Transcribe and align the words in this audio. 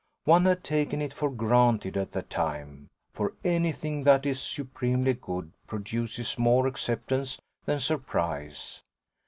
One 0.23 0.45
had 0.45 0.63
taken 0.63 0.99
it 0.99 1.13
for 1.13 1.29
granted 1.29 1.95
at 1.95 2.11
the 2.11 2.23
time, 2.23 2.89
for 3.13 3.33
anything 3.43 4.03
that 4.05 4.25
is 4.25 4.41
supremely 4.41 5.13
good 5.13 5.51
produces 5.67 6.39
more 6.39 6.65
acceptance 6.65 7.39
than 7.65 7.77
surprise. 7.79 8.81